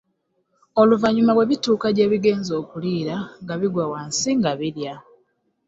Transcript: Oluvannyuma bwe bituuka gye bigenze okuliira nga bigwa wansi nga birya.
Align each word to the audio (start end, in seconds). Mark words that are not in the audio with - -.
Oluvannyuma 0.81 1.31
bwe 1.33 1.49
bituuka 1.51 1.87
gye 1.95 2.09
bigenze 2.11 2.51
okuliira 2.61 3.15
nga 3.41 3.53
bigwa 3.61 3.85
wansi 3.91 4.29
nga 4.39 4.51
birya. 4.59 4.95